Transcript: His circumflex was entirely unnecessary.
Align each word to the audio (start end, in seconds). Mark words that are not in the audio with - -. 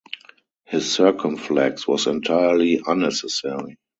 His 0.63 0.91
circumflex 0.91 1.87
was 1.87 2.07
entirely 2.07 2.81
unnecessary. 2.83 3.77